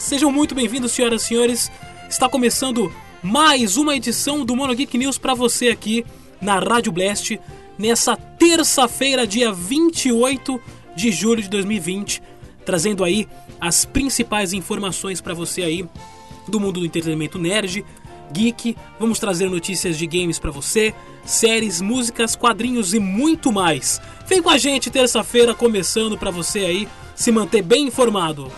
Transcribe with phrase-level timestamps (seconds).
[0.00, 1.72] Sejam muito bem-vindos, senhoras e senhores.
[2.08, 2.92] Está começando
[3.22, 6.04] mais uma edição do Mono Geek News para você aqui
[6.40, 7.40] na Rádio Blast
[7.78, 10.60] nessa terça-feira, dia 28
[10.94, 12.22] de julho de 2020,
[12.64, 13.26] trazendo aí
[13.60, 15.88] as principais informações para você aí
[16.46, 17.84] do mundo do entretenimento nerd,
[18.32, 18.76] geek.
[19.00, 24.00] Vamos trazer notícias de games para você, séries, músicas, quadrinhos e muito mais.
[24.26, 28.52] Vem com a gente terça-feira começando para você aí se manter bem informado.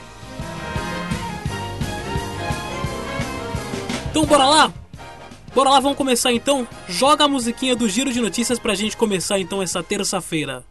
[4.11, 4.75] Então bora lá?
[5.55, 6.67] Bora lá, vamos começar então?
[6.89, 10.65] Joga a musiquinha do Giro de Notícias pra gente começar então essa terça-feira.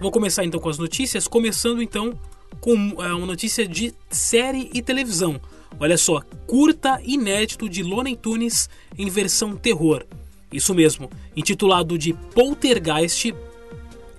[0.00, 2.18] Vou começar então com as notícias, começando então
[2.60, 5.40] com é, uma notícia de série e televisão.
[5.80, 10.04] Olha só, curta inédito de Looney Tunes em versão terror.
[10.52, 13.34] Isso mesmo, intitulado de Poltergeist.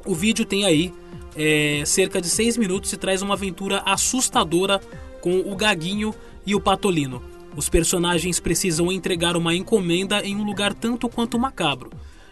[0.05, 0.93] O vídeo tem aí
[1.35, 4.79] é, cerca de 6 minutos e traz uma aventura assustadora
[5.21, 6.13] com o Gaguinho
[6.45, 7.21] e o Patolino.
[7.55, 11.89] Os personagens precisam entregar uma encomenda em um lugar tanto quanto macabro.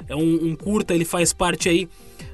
[0.07, 1.89] É um, um curta, ele faz parte aí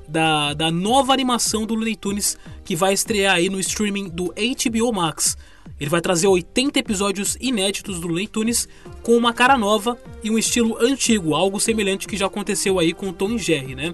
[0.08, 4.94] da, da nova animação do Looney Tunes que vai estrear aí no streaming do HBO
[4.94, 5.38] Max.
[5.80, 8.68] Ele vai trazer 80 episódios inéditos do Looney Tunes
[9.02, 13.12] com uma cara nova e um estilo antigo, algo semelhante que já aconteceu aí com
[13.12, 13.94] Tom e Jerry, né?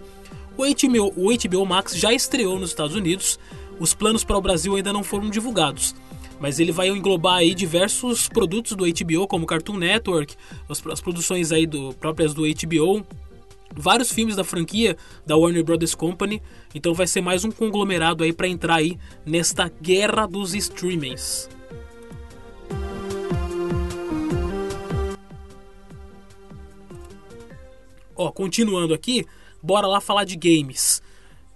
[0.58, 3.40] O HBO, o HBO Max já estreou nos Estados Unidos,
[3.80, 5.95] os planos para o Brasil ainda não foram divulgados,
[6.38, 10.35] mas ele vai englobar aí diversos produtos do HBO, como Cartoon Network,
[10.68, 13.06] as, as produções aí do, próprias do HBO,
[13.74, 16.41] vários filmes da franquia da Warner Brothers Company,
[16.75, 21.50] então vai ser mais um conglomerado aí para entrar aí nesta guerra dos streamings.
[28.19, 29.25] Ó, continuando aqui,
[29.63, 31.02] bora lá falar de games.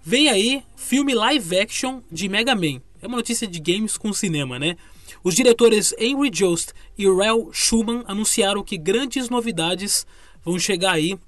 [0.02, 2.80] Vem aí filme live action de Mega Man.
[3.02, 4.74] É uma notícia de games com cinema, né?
[5.22, 10.06] Os diretores Henry Jost e Rel Schumann anunciaram que grandes novidades
[10.42, 11.18] vão chegar aí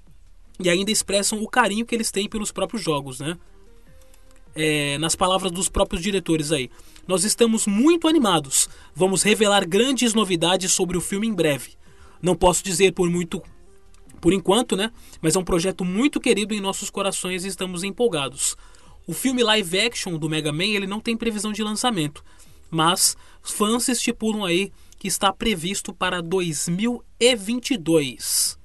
[0.59, 3.37] e ainda expressam o carinho que eles têm pelos próprios jogos, né?
[4.55, 6.71] É, nas palavras dos próprios diretores aí.
[7.07, 8.71] Nós estamos muito animados.
[8.95, 11.73] Vamos revelar grandes novidades sobre o filme em breve.
[12.23, 13.43] Não posso dizer por muito
[14.21, 14.93] por enquanto, né?
[15.21, 18.56] Mas é um projeto muito querido em nossos corações e estamos empolgados.
[19.06, 22.25] O filme live action do Mega Man ele não tem previsão de lançamento,
[22.71, 28.59] mas fãs estipulam aí que está previsto para 2022.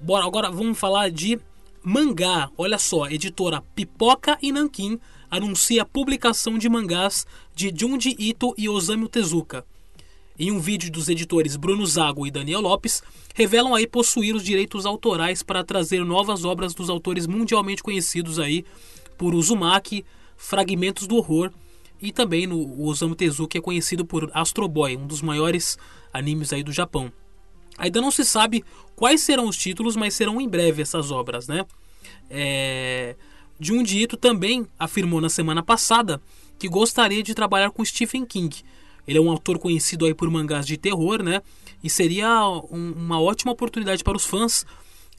[0.00, 1.38] Bora, agora vamos falar de
[1.82, 2.48] mangá.
[2.56, 4.98] Olha só, editora Pipoca e Nankin
[5.30, 9.64] anuncia a publicação de mangás de Junji Ito e Osamu Tezuka.
[10.38, 13.02] Em um vídeo dos editores Bruno Zago e Daniel Lopes,
[13.34, 18.64] revelam aí possuir os direitos autorais para trazer novas obras dos autores mundialmente conhecidos aí
[19.16, 20.04] por Uzumaki,
[20.36, 21.50] Fragmentos do Horror
[22.00, 25.78] e também no Osamu Tezuka é conhecido por Astro Boy, um dos maiores
[26.12, 27.10] animes aí do Japão.
[27.78, 31.64] Ainda não se sabe quais serão os títulos, mas serão em breve essas obras, né?
[32.28, 33.16] É...
[33.58, 36.20] Junji também afirmou na semana passada
[36.58, 38.62] que gostaria de trabalhar com Stephen King.
[39.06, 41.42] Ele é um autor conhecido aí por mangás de terror, né?
[41.82, 44.66] E seria um, uma ótima oportunidade para os fãs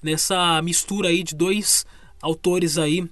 [0.02, 1.86] nessa mistura aí de dois
[2.22, 3.10] autores aí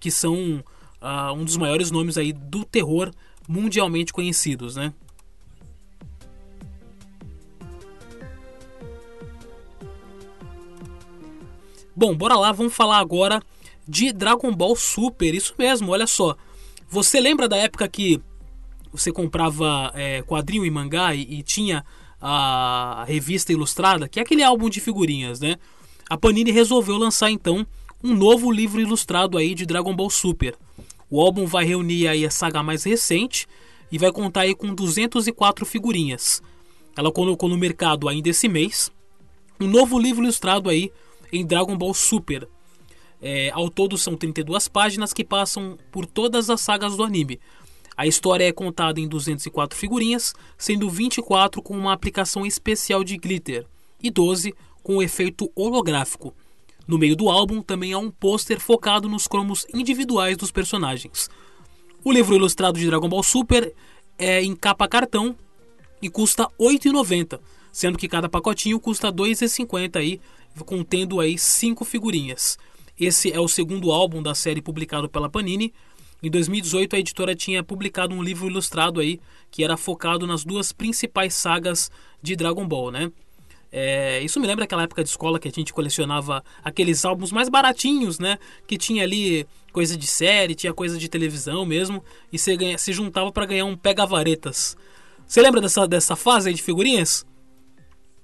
[0.00, 0.62] que são
[1.00, 3.10] uh, um dos maiores nomes aí do terror
[3.48, 4.92] mundialmente conhecidos, né?
[11.94, 13.42] Bom, bora lá, vamos falar agora
[13.88, 15.34] de Dragon Ball Super.
[15.34, 16.36] Isso mesmo, olha só.
[16.88, 18.20] Você lembra da época que
[18.92, 21.84] você comprava é, quadrinho e mangá e, e, tinha
[22.20, 25.56] a revista ilustrada, que é aquele álbum de figurinhas, né?
[26.08, 27.66] A Panini resolveu lançar então
[28.02, 30.56] um novo livro ilustrado aí de Dragon Ball Super.
[31.10, 33.46] O álbum vai reunir aí a saga mais recente
[33.90, 36.42] e vai contar aí com 204 figurinhas.
[36.96, 38.90] Ela colocou no mercado ainda esse mês
[39.60, 40.90] um novo livro ilustrado aí
[41.32, 42.48] em Dragon Ball Super.
[43.20, 47.40] É, ao todo são 32 páginas que passam por todas as sagas do anime.
[47.96, 53.66] A história é contada em 204 figurinhas, sendo 24 com uma aplicação especial de glitter
[54.02, 56.34] e 12 com efeito holográfico.
[56.86, 61.28] No meio do álbum também há um pôster focado nos cromos individuais dos personagens.
[62.04, 63.74] O livro ilustrado de Dragon Ball Super
[64.18, 65.34] é em capa cartão
[66.00, 67.40] e custa R$ 8,90,
[67.72, 70.20] sendo que cada pacotinho custa R$ 2,50 aí,
[70.64, 72.56] contendo aí cinco figurinhas.
[72.98, 75.72] Esse é o segundo álbum da série publicado pela Panini
[76.22, 79.20] Em 2018 a editora tinha publicado um livro ilustrado aí
[79.50, 81.90] que era focado nas duas principais sagas
[82.22, 83.12] de Dragon Ball, né?
[83.70, 87.48] É, isso me lembra aquela época de escola que a gente colecionava aqueles álbuns mais
[87.48, 88.38] baratinhos, né?
[88.66, 92.02] Que tinha ali coisa de série, tinha coisa de televisão mesmo,
[92.32, 94.76] e você ganha, se juntava para ganhar um pega-varetas.
[95.26, 97.26] Você lembra dessa, dessa fase aí de figurinhas?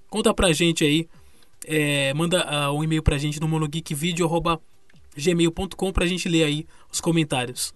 [0.08, 1.08] Conta pra gente aí.
[1.66, 7.74] É, manda uh, um e-mail pra gente no monogeekvideo.gmail.com pra gente ler aí os comentários.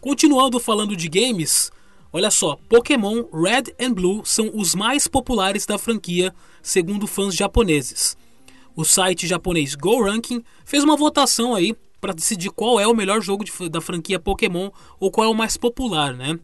[0.00, 1.72] Continuando falando de games,
[2.12, 8.16] olha só, Pokémon Red and Blue são os mais populares da franquia, segundo fãs japoneses.
[8.76, 13.20] O site japonês Go Ranking fez uma votação aí para decidir qual é o melhor
[13.20, 16.38] jogo de, da franquia Pokémon ou qual é o mais popular, né?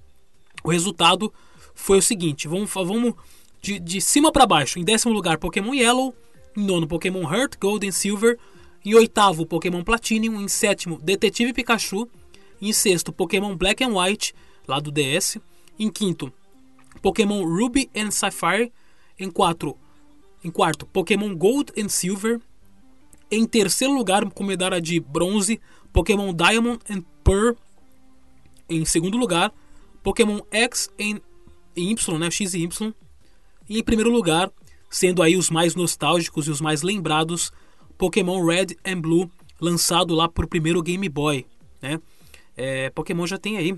[0.62, 1.32] O resultado
[1.74, 3.14] foi o seguinte: vamos, vamos
[3.60, 4.78] de, de cima para baixo.
[4.78, 6.14] Em décimo lugar, Pokémon Yellow.
[6.56, 8.38] Em nono, Pokémon Heart, Gold e Silver.
[8.84, 10.40] Em oitavo, Pokémon Platinum.
[10.40, 12.08] Em sétimo, Detetive Pikachu.
[12.60, 14.34] Em sexto, Pokémon Black and White,
[14.66, 15.38] lá do DS.
[15.78, 16.32] Em quinto,
[17.02, 18.72] Pokémon Ruby and Sapphire.
[19.18, 19.76] Em, quatro,
[20.42, 22.40] em quarto, Pokémon Gold and Silver.
[23.30, 25.60] Em terceiro lugar, com medalha de bronze,
[25.92, 27.54] Pokémon Diamond and Pearl.
[28.68, 29.52] Em segundo lugar,
[30.02, 31.20] Pokémon X em
[31.76, 32.94] Y, né, X e Y.
[33.68, 34.50] E em primeiro lugar,
[34.90, 37.50] sendo aí os mais nostálgicos e os mais lembrados,
[37.96, 39.30] Pokémon Red and Blue,
[39.60, 41.46] lançado lá por primeiro Game Boy,
[41.80, 42.00] né?
[42.56, 43.76] É, Pokémon já tem aí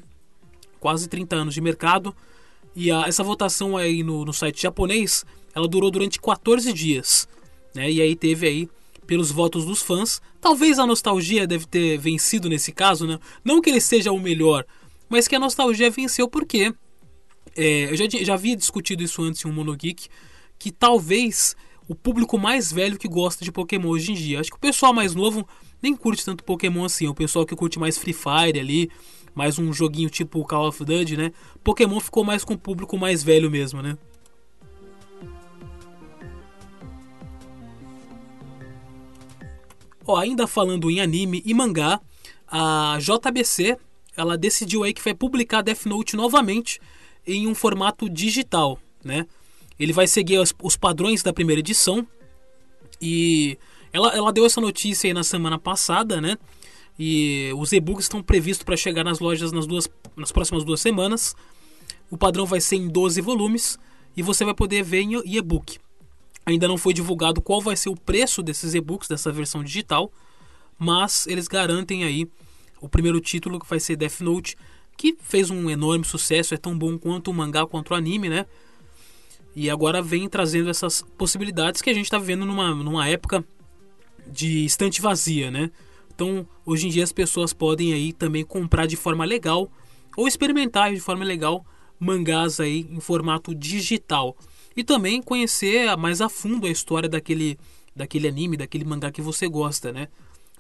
[0.79, 2.15] quase 30 anos de mercado
[2.75, 7.27] e a, essa votação aí no, no, site japonês ela durou durante 14 dias,
[7.75, 7.91] né?
[7.91, 8.69] E aí teve aí
[9.07, 13.19] pelos votos dos fãs, talvez a nostalgia deve ter vencido nesse caso, né?
[13.45, 14.65] Não que ele seja o melhor,
[15.09, 16.75] mas que a nostalgia venceu porque
[17.57, 20.09] é, eu já, já havia discutido isso antes em um Monogeek
[20.59, 21.57] que talvez
[21.89, 24.41] o público mais velho que gosta de Pokémon hoje em dia.
[24.41, 25.47] Acho que o pessoal mais novo
[25.83, 27.07] nem curte tanto Pokémon assim.
[27.07, 28.91] O pessoal que curte mais Free Fire ali,
[29.35, 31.33] mais um joguinho tipo Call of Duty, né?
[31.63, 33.97] Pokémon ficou mais com o público mais velho mesmo, né?
[40.07, 42.01] Ó, ainda falando em anime e mangá,
[42.47, 43.77] a JBC
[44.17, 46.81] ela decidiu aí que vai publicar Death Note novamente
[47.27, 49.27] em um formato digital, né?
[49.79, 52.07] Ele vai seguir os, os padrões da primeira edição
[53.01, 53.59] e
[53.93, 56.39] ela, ela deu essa notícia aí na semana passada, né?
[56.99, 61.37] E os e-books estão previstos para chegar nas lojas nas, duas, nas próximas duas semanas.
[62.11, 63.79] O padrão vai ser em 12 volumes
[64.17, 65.79] e você vai poder ver em e-book.
[66.47, 70.13] Ainda não foi divulgado qual vai ser o preço desses e-books, dessa versão digital,
[70.79, 72.29] mas eles garantem aí
[72.81, 74.57] o primeiro título que vai ser Death Note,
[74.97, 78.47] que fez um enorme sucesso, é tão bom quanto o mangá quanto o anime, né?
[79.57, 83.45] E agora vem trazendo essas possibilidades que a gente está vivendo numa, numa época
[84.27, 85.71] de estante vazia, né?
[86.15, 89.69] Então, hoje em dia as pessoas podem aí também comprar de forma legal
[90.17, 91.67] ou experimentar de forma legal
[91.99, 94.37] mangás aí em formato digital
[94.77, 97.59] e também conhecer mais a fundo a história daquele
[97.95, 100.09] daquele anime, daquele mangá que você gosta, né?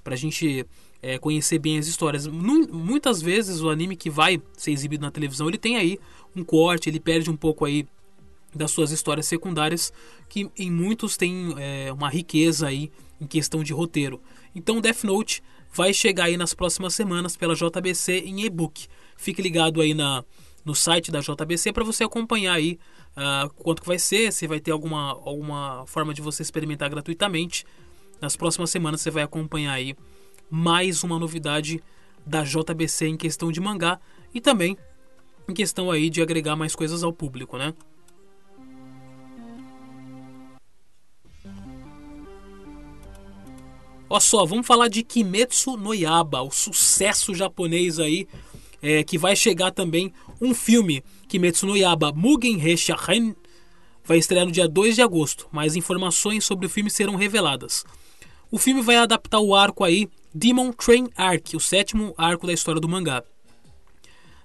[0.03, 0.65] Pra gente
[1.03, 2.27] é, conhecer bem as histórias.
[2.27, 5.99] Muitas vezes o anime que vai ser exibido na televisão, ele tem aí
[6.35, 7.87] um corte, ele perde um pouco aí
[8.55, 9.93] das suas histórias secundárias,
[10.31, 14.21] que em muitos tem é, uma riqueza aí em questão de roteiro.
[14.55, 15.43] Então Death Note
[15.75, 18.87] vai chegar aí nas próximas semanas pela JBC em e-book.
[19.17, 20.25] Fique ligado aí na,
[20.67, 22.77] no site da JBC para você acompanhar aí
[23.17, 27.65] uh, quanto que vai ser, se vai ter alguma, alguma forma de você experimentar gratuitamente.
[28.21, 29.95] Nas próximas semanas você vai acompanhar aí
[30.51, 31.81] mais uma novidade
[32.27, 34.01] da JBC em questão de mangá
[34.35, 34.77] e também
[35.49, 37.73] em questão aí de agregar mais coisas ao público, né?
[44.09, 48.29] Olha só, vamos falar de Kimetsu no Yaba, o sucesso japonês aí,
[48.87, 53.35] é, que vai chegar também um filme, Kimetsu no Yaba Mugen Heshahen,
[54.05, 55.49] vai estrear no dia 2 de agosto.
[55.51, 57.85] Mais informações sobre o filme serão reveladas.
[58.49, 62.81] O filme vai adaptar o arco aí Demon Train Arc, o sétimo arco da história
[62.81, 63.25] do mangá.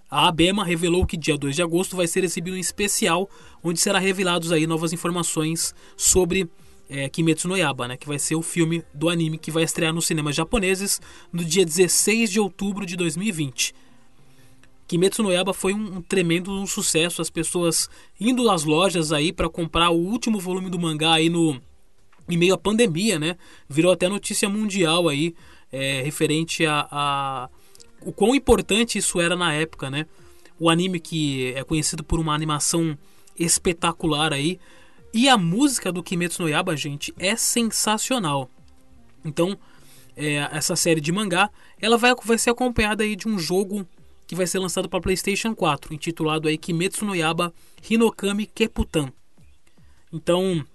[0.09, 3.29] A Abema revelou que dia 2 de agosto vai ser exibido um especial
[3.63, 6.49] onde será revelados aí novas informações sobre
[6.89, 9.93] é, Kimetsu no Yaba, né, que vai ser o filme do anime que vai estrear
[9.93, 10.99] nos cinemas japoneses
[11.31, 13.75] no dia 16 de outubro de 2020.
[14.91, 19.31] Kimetsu no Yaba foi um, um tremendo um sucesso, as pessoas indo às lojas aí
[19.31, 21.61] para comprar o último volume do mangá aí no
[22.29, 23.37] em meio à pandemia, né?
[23.69, 25.33] Virou até notícia mundial aí
[25.71, 27.49] é, referente a, a
[28.01, 30.07] o quão importante isso era na época, né?
[30.59, 32.97] O anime que é conhecido por uma animação
[33.39, 34.59] espetacular aí,
[35.13, 38.49] E a música do Kimetsu no Yaba, gente, é sensacional.
[39.23, 39.57] Então,
[40.17, 41.49] é, essa série de mangá,
[41.81, 43.87] ela vai, vai ser acompanhada aí de um jogo
[44.31, 47.53] que vai ser lançado para PlayStation 4, intitulado aí Kimetsu no Yaba
[47.89, 49.11] Hinokami Keputan.
[50.09, 50.65] Então,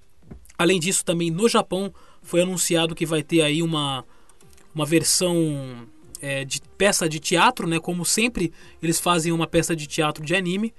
[0.59, 4.05] além disso, também no Japão foi anunciado que vai ter aí uma,
[4.75, 5.89] uma versão
[6.21, 7.81] é, de peça de teatro, né?
[7.81, 10.75] Como sempre eles fazem uma peça de teatro de anime,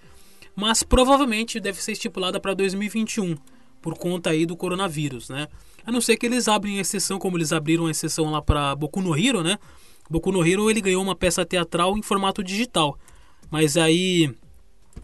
[0.56, 3.36] mas provavelmente deve ser estipulada para 2021
[3.82, 5.48] por conta aí do coronavírus, né?
[5.84, 9.02] A não ser que eles abrem exceção, como eles abriram a exceção lá para Boku
[9.02, 9.58] no Hero, né?
[10.10, 12.98] Boku no Hero ele ganhou uma peça teatral em formato digital,
[13.50, 14.34] mas aí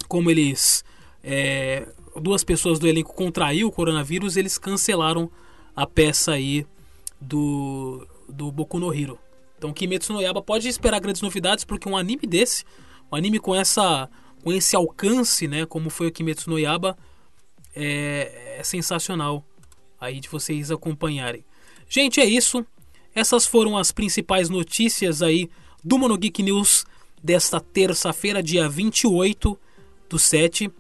[0.08, 0.84] como eles
[1.24, 1.88] é,
[2.22, 5.30] duas pessoas do elenco contraiu o coronavírus, eles cancelaram
[5.76, 6.66] a peça aí
[7.20, 9.20] do do Boku no Hero.
[9.58, 12.64] Então Kimetsu no Yaba pode esperar grandes novidades porque um anime desse,
[13.12, 14.10] um anime com essa
[14.44, 16.98] com esse alcance, né, como foi o Kimetsu no Yaba,
[17.74, 19.46] é, é sensacional
[20.00, 21.46] aí de vocês acompanharem.
[21.88, 22.66] Gente, é isso.
[23.16, 25.50] Essas foram as principais notícias aí
[25.84, 26.86] do Monogeek News
[27.22, 29.60] desta terça-feira, dia 28
[30.10, 30.72] do 7.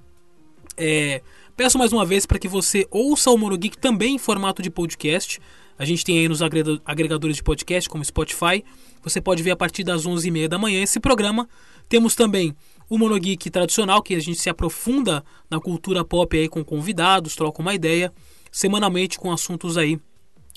[0.76, 1.22] É,
[1.56, 5.40] peço mais uma vez para que você ouça o Monogeek também em formato de podcast.
[5.78, 8.64] A gente tem aí nos agregadores de podcast, como Spotify.
[9.02, 11.48] Você pode ver a partir das 11h30 da manhã esse programa.
[11.90, 12.56] Temos também
[12.90, 17.62] o Monogeek tradicional, que a gente se aprofunda na cultura pop aí com convidados, troca
[17.62, 18.14] uma ideia,
[18.52, 20.00] semanalmente com assuntos aí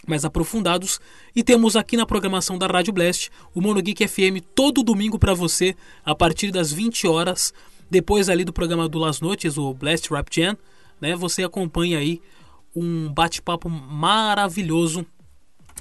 [0.06, 1.00] mais aprofundados.
[1.34, 5.76] E temos aqui na programação da Rádio Blast o Monogeek FM todo domingo para você,
[6.04, 7.52] a partir das 20 horas,
[7.90, 10.56] depois ali do programa do Las Noites, o Blast Rap Jam,
[11.00, 11.14] né?
[11.14, 12.20] Você acompanha aí
[12.74, 15.06] um bate-papo maravilhoso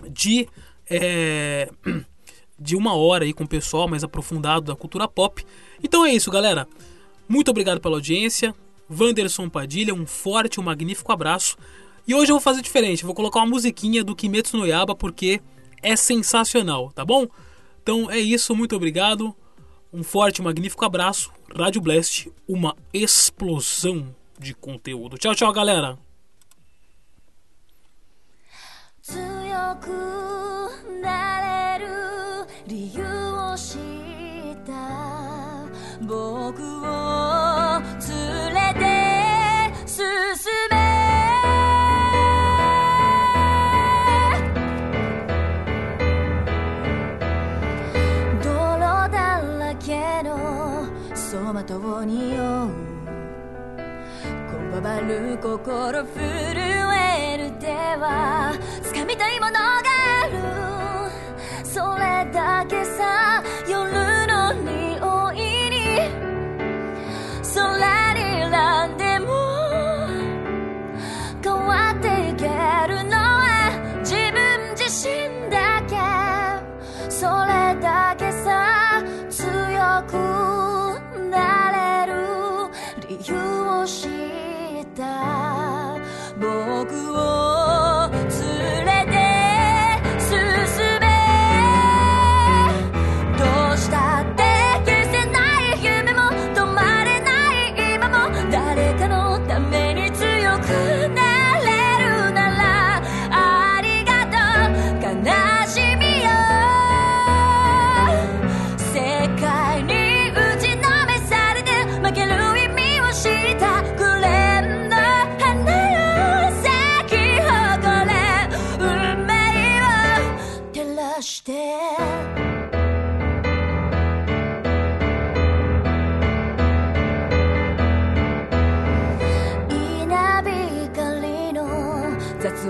[0.10, 0.48] de
[0.89, 1.69] é,
[2.60, 5.45] de uma hora aí com o pessoal mais aprofundado da cultura pop.
[5.84, 6.67] Então é isso, galera.
[7.27, 8.53] Muito obrigado pela audiência.
[8.89, 11.57] Wanderson Padilha, um forte, um magnífico abraço.
[12.07, 15.41] E hoje eu vou fazer diferente, vou colocar uma musiquinha do Kimetsu no Yaba porque
[15.81, 17.27] é sensacional, tá bom?
[17.81, 19.35] Então é isso, muito obrigado.
[19.91, 21.31] Um forte, magnífico abraço.
[21.55, 25.17] Rádio Blast, uma explosão de conteúdo.
[25.17, 25.97] Tchau, tchau, galera.
[36.05, 37.04] 僕を
[55.65, 56.64] Gotta fit in.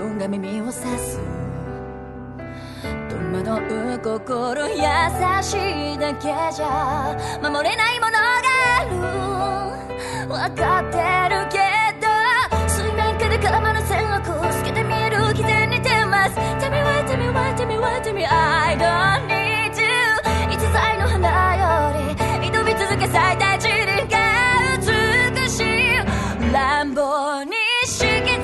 [0.00, 1.20] 音が耳を刺す。
[3.08, 3.16] 戸
[3.50, 3.50] 惑
[3.94, 4.74] う心優
[5.42, 8.18] しいだけじゃ守れないものが
[8.80, 8.90] ある。
[10.28, 10.98] 分かって
[11.34, 11.58] るけ
[12.00, 12.08] ど
[12.68, 16.34] 水面下で構の線を透けて見える偽善に出ます。
[16.34, 19.86] Tell me why, tell me why, tell me why, tell me I don't need you.
[20.52, 22.16] 逸材の花より
[22.50, 23.74] 挑み続け最大地理
[24.10, 24.16] が
[24.78, 27.52] 美しい乱暴に
[27.86, 28.35] 敷き